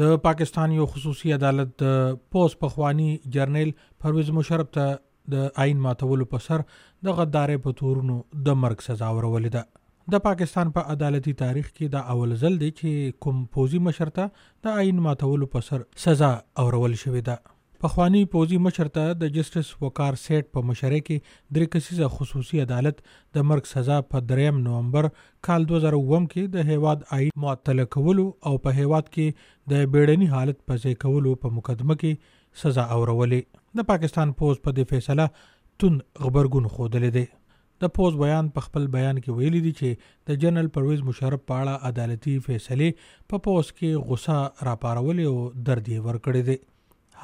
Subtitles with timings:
[0.00, 1.96] د پاکستان یو خصوصي عدالت د
[2.34, 3.06] پوس پخوانی
[3.36, 3.70] جرنیل
[4.04, 4.94] پرویز مشرف ته
[5.34, 8.16] د آئین ماتولو په سر د غدارې په تورونو
[8.48, 12.58] د مرګ سزا ورولې ده د پاکستان په پا عدالتي تاریخ کې دا اول ځل
[12.64, 16.30] دی چې کوم پوزي مشر ته د آئین ماتولو په سر سزا
[16.64, 17.40] اورول شوې ده
[17.82, 22.98] پخوانی پوزي مشر ته د جسټس وقار سیټ په مشره کې درې کسیزه خصوصي عدالت
[23.36, 25.06] د مرګ سزا په 3 نومبر
[25.48, 30.60] کال 2009 کې د هیواد آئین معطل کولو او په هیواد کې د بیړني حالت
[30.70, 35.30] په ځای کولو په مقدمه کې سزا اورولې د پاکستان پوز په پا دې فیصله
[35.36, 40.42] تون خبرګون خودلې ده د پوز بیان په خپل بیان کې ویلي دي چې د
[40.44, 45.38] جنرال پرویز مشرف په اړه عدالتي فیصله په پوز کې غوسه راپارولې او
[45.70, 46.64] درد یې ورکړې ده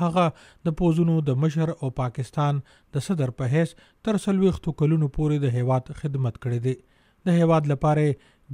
[0.03, 0.25] هغه
[0.69, 2.55] د پوزونو د مشر او پاکستان
[2.97, 3.71] د صدر په هیڅ
[4.09, 6.75] تر سلويختو کلونو پورې د هیواد خدمت کړې دي
[7.29, 8.05] د هیواد لپاره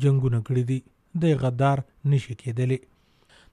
[0.04, 0.78] جنگونه کړې دي
[1.24, 2.78] د غدار نشي کېدلی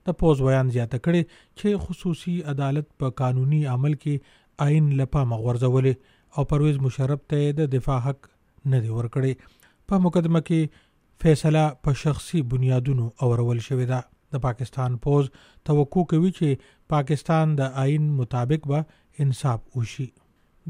[0.09, 1.21] د پوز بیان زیاته کړي
[1.59, 7.73] چې خصوصي عدالت په قانوني عمل کې آئین لپاره مغورځولې او پرویز مشرف ته د
[7.77, 8.29] دفاع حق
[8.75, 9.51] نه دی ورکړی
[9.89, 10.85] په مقدمه کې
[11.25, 13.99] فیصله په شخصي بنیادونو اورول شوې ده
[14.33, 15.25] د پاکستان پوز
[15.69, 20.07] توقع کوي چې پاکستان د آئین مطابق به انصاف وشي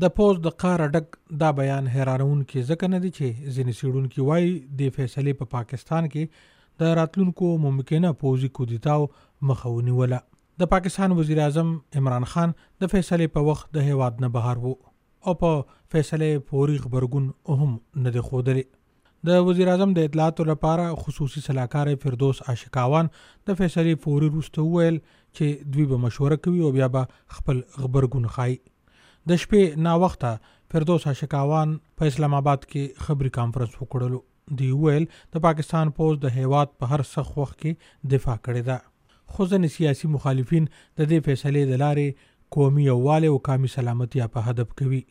[0.03, 1.07] د پوز د قاره ډک
[1.43, 5.57] دا بیان حیرانون کې ځکه نه دي چې ځینې سیډونکو وایي د فیصلې په پا
[5.57, 9.09] پاکستان کې د راتلونکو ممکنه پوزي کودتاو
[9.51, 10.19] مخاوني ولا
[10.63, 14.73] د پاکستان وزیر اعظم عمران خان د فیصلې په وخت د هیواد نه بهر وو
[15.27, 18.55] او په فیصلې پوري خبرګون هم نه دی خوده
[19.28, 23.09] د وزیر اعظم د اطلاعاتو لپاره خصوصي سلاکار فردوس عاشقاوان
[23.48, 28.30] د فیصلې فوري وروسته وویل چې دوی به مشوره کوي او بیا به خپل خبرګون
[28.38, 30.31] خای د شپې ناوخته
[30.73, 34.22] فردوس عاشقاوان په اسلام آباد کې خبري کانفرنس وکړلو
[34.64, 38.81] دی ویل د پاکستان پوز د هیواد په هر سخ وخت کې دفاع کړې ده
[39.34, 44.50] خو ځینې سیاسي مخالفین د دې فیصلې د لارې قومي یووالي او قومي سلامتیا په
[44.52, 45.02] هدف کوي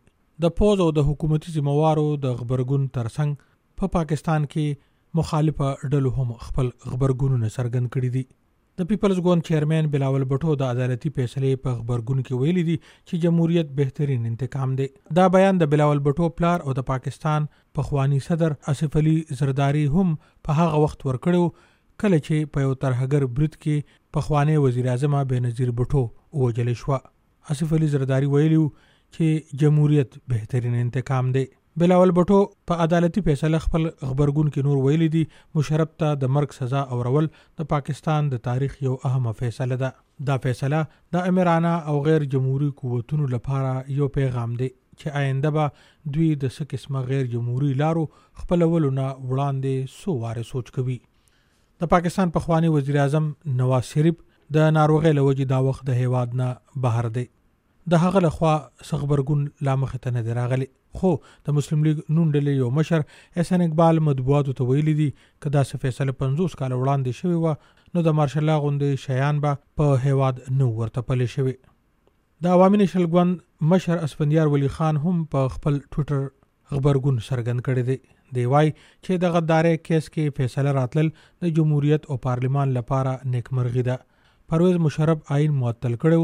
[0.46, 3.52] د پوز او د حکومتي ذمہوارو د خبرګون ترڅنګ
[3.82, 4.82] په پا پاکستان کې
[5.22, 8.26] مخالفه ډلو هم خپل خبرګونونه څرګند کړي دي
[8.80, 13.24] د پیپلز ګوند چیرمن بلاول بټو د عدالتي فیصلې په خبرګون کې ویلي دي چې
[13.26, 14.88] جمهوریت بهترین انتقام دی
[15.20, 17.46] دا بیان د بلاول بټو پلار او د پاکستان
[17.80, 20.12] په خوانی صدر اسف علي زرداری هم
[20.50, 21.72] په هغه وخت ورکړو
[22.04, 26.04] کله چې په یو ترهګر برید کې په خوانی وزیر اعظم بنظیر بټو
[26.44, 26.94] وجل شو
[27.54, 28.58] اسف علي زرداری ویلی
[29.16, 31.44] چې جمهوریت بهترین انتقام دی
[31.84, 32.40] بلاول بټو
[32.72, 35.22] په عدالتي فیصله خپل خبرګون کې نور ویلي دي
[35.60, 37.30] مشرب ته د مرګ سزا اورول
[37.62, 40.82] د پاکستان د تاریخ یو اهمه فیصله ده دا فیصله
[41.18, 46.56] د امرانه او غیر جمهوری قوتونو لپاره یو پیغام دی چې آینده به دوی د
[46.56, 48.06] څه قسمه غیر جمهوری لارو
[48.44, 51.00] خپلولونه وړاندې سو واره سوچ کوي
[51.84, 53.32] د پاکستان پخوانی وزیر اعظم
[53.64, 54.24] نواز شریف
[54.54, 56.50] د ناروغۍ له وجې دا وخت د هیواد نه
[56.86, 57.24] بهر دی
[57.94, 58.54] د هغه لخوا
[58.90, 60.68] سخبرګون لا مخې ته نه راغلی
[61.02, 61.12] خو
[61.48, 63.06] د مسلم لیگ نون ډلې یو مشر
[63.42, 68.06] احسن اقبال مطبوعاتو ته ویلي دي که داسې فیصله 50 کال وړاندې شوې وه نو
[68.10, 71.56] د مارشل لا غوندې شیان به په هیواد نه ورته پلې شوي
[72.46, 76.26] د عوامي نشل ګوند مشر اسفندیار ولی خان هم په خپل ټویټر
[76.72, 77.98] خبرګون سرګند کړی دی
[78.40, 83.20] دی وای چې د غدارې کیس کې کی فیصله راتلل د جمهوریت او پارلمان لپاره
[83.36, 84.02] نیکمرغي ده
[84.50, 86.20] پرویز مشرف آئین معطل کړو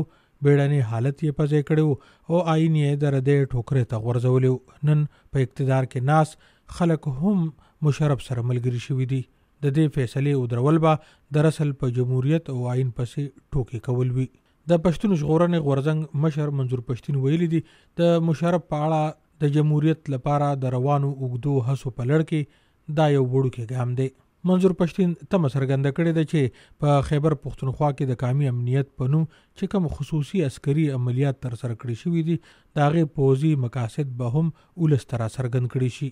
[0.45, 1.85] بیړنی حالت یې پځې کړو
[2.29, 5.01] او آئین یې د ردې ټوکرې ته غورځولې نن
[5.35, 6.33] په اقتدار کې ناس
[6.79, 7.45] خلک هم
[7.87, 9.21] مشرف سره ملګری شوي دي
[9.65, 14.13] د دې فیصلې او درول به در اصل په جمهوریت او آئین پسې ټوکی کول
[14.17, 14.27] وي
[14.71, 17.61] د پښتون ژغورنې غورځنګ مشر منظور پښتین ویلي دي
[18.01, 22.59] د مشرف په اړه د جمهوریت لپاره د روانو اوګدو هڅو په لړ کې
[23.01, 24.09] دا یو وړوکی ګام دی
[24.49, 26.41] منظور پښتين تم سرګند کړي د چې
[26.83, 29.25] په خیبر پښتونخوا کې د کامی امنیت په نوم
[29.57, 32.37] چې کوم خصوصي عسکري عملیات تر سره کړی شوی دي
[32.79, 34.47] دا غي پوزي مقاصد به هم
[34.83, 36.09] ولستره سرګند کړي شي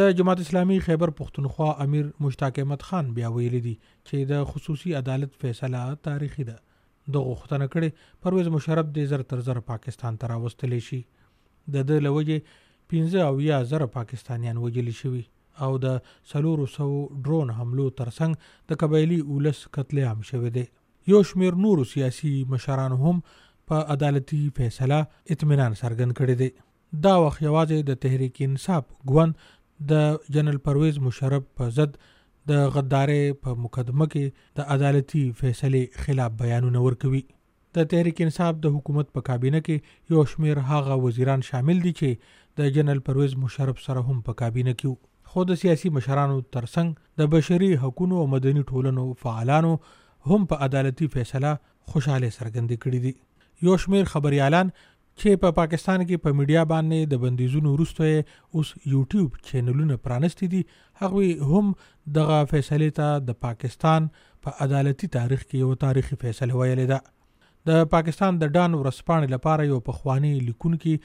[0.00, 4.94] د جماعت اسلامي خیبر پښتونخوا امیر مشتاق احمد خان بیا ویل دي چې د خصوصي
[5.02, 10.32] عدالت فیصله تاریخي ده د غوښتنه کړي پرویز مشرف د زر تر زر پاکستان ته
[10.34, 11.02] راوستل شي
[11.76, 12.58] د د لوجه
[12.98, 15.26] 15 او یا زر پاکستانیان وجل شوی
[15.64, 15.96] او د
[16.32, 16.86] سلورو سو
[17.24, 18.34] ډرون حملو ترڅنګ
[18.70, 20.64] د قبایلی اولس قتل عام شوی دی
[21.12, 23.16] یو شمیر نور سیاسي مشران هم
[23.68, 25.00] په عدالتي فیصله
[25.34, 26.48] اطمینان څرګند کړی دی
[27.04, 29.44] دا وخت یوازې د تحریک انصاف ګوند
[29.92, 31.94] د جنرال پرویز مشرف په ضد
[32.50, 37.22] د غدارې په مقدمه کې د عدالتي فیصلې خلاف بیانونه ورکوي
[37.76, 42.38] د تحریک انصاف د حکومت په کابینه کې یو شمیر هغه وزیران شامل دي چې
[42.62, 45.00] د جنرال پرویز مشرف سره هم په کابینه کې وو
[45.32, 49.70] خو د سیاسي مشرانو ترڅنګ د بشري حقوقو او مدني ټولنو فعالانو
[50.32, 51.52] هم په عدالتي فیصله
[51.92, 54.72] خوشاله سرګندې کړې دي یو شمیر خبريالان
[55.20, 59.98] چې په پا پاکستان کې په پا میډیا باندې د بندیزونو وروسته اوس یوټیوب چینلونه
[60.08, 60.62] پرانستي دي
[61.04, 61.72] هغه هم
[62.20, 67.02] دغه فیصله ته د پاکستان په پا عدالتي تاریخ کې یو تاریخي فیصله ویل ده
[67.72, 70.96] د پاکستان د دا ډان ورسپانې لپاره یو پخوانی لیکونکی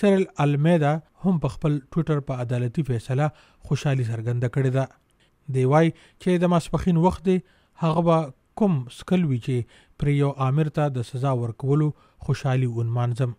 [0.00, 0.92] سرل المیدا
[1.24, 3.28] هم په خپل ټویټر په عدالتي فیصله
[3.68, 5.92] خوشحالي څرګنده کړې ده دی وای
[6.22, 7.36] چې د ماسپخین وخت دی
[7.84, 8.18] هغه به
[8.62, 11.88] کوم سکل وی چې پر یو امیر ته د سزا ورکولو
[12.28, 13.34] خوشحالي ونمانځم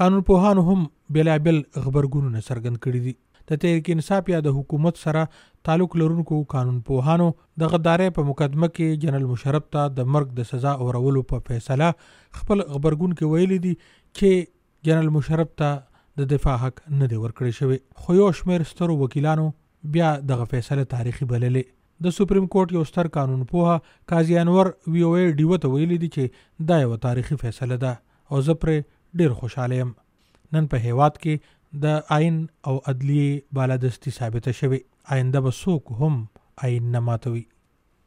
[0.00, 0.86] قانون پوهان هم
[1.16, 3.14] بلابل خبرګونونه څرګند کړي دي
[3.50, 5.22] د تحریک انصاف یا د حکومت سره
[5.68, 7.26] تعلق لرونکو قانون پوهانو
[7.62, 11.88] د غدارې په مقدمه کې جنرال مشرف ته د مرګ د سزا اورولو په فیصله
[11.96, 14.44] خپل خبرګون کې ویلي دي چې
[14.86, 19.44] جنرال مشرف ته د دفاع حق نه دی ورکړی شوی خو یو شمیر سترو وکیلانو
[19.96, 23.76] بیا دغه فیصله تاریخي بللې د سپریم کورټ یو ستر قانون پوها
[24.12, 27.94] قاضی انور وی او ای ډیو ته ویلي دي چې دا یو تاریخي فیصله ده
[28.34, 28.74] او زه پر
[29.22, 29.94] ډیر خوشاله یم
[30.56, 32.42] نن په هیواد کې د آئین
[32.72, 33.30] او عدلیه
[33.60, 36.22] بالادستی ثابته شوی آینده به څوک هم
[36.68, 37.46] آئین نه ماتوي